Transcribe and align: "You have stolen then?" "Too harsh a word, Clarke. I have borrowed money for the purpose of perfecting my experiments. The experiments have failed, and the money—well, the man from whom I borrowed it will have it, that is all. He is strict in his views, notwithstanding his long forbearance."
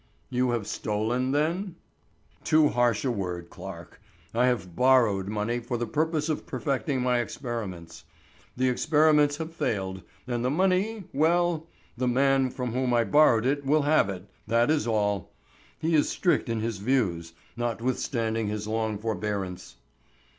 "You 0.31 0.49
have 0.49 0.65
stolen 0.65 1.31
then?" 1.31 1.75
"Too 2.43 2.69
harsh 2.69 3.05
a 3.05 3.11
word, 3.11 3.51
Clarke. 3.51 4.01
I 4.33 4.47
have 4.47 4.75
borrowed 4.75 5.27
money 5.27 5.59
for 5.59 5.77
the 5.77 5.85
purpose 5.85 6.27
of 6.27 6.47
perfecting 6.47 7.03
my 7.03 7.19
experiments. 7.19 8.03
The 8.57 8.67
experiments 8.67 9.37
have 9.37 9.53
failed, 9.53 10.01
and 10.25 10.43
the 10.43 10.49
money—well, 10.49 11.67
the 11.95 12.07
man 12.07 12.49
from 12.49 12.71
whom 12.73 12.95
I 12.95 13.03
borrowed 13.03 13.45
it 13.45 13.63
will 13.63 13.83
have 13.83 14.09
it, 14.09 14.27
that 14.47 14.71
is 14.71 14.87
all. 14.87 15.29
He 15.77 15.93
is 15.93 16.09
strict 16.09 16.49
in 16.49 16.61
his 16.61 16.79
views, 16.79 17.33
notwithstanding 17.55 18.47
his 18.47 18.65
long 18.65 18.97
forbearance." 18.97 19.75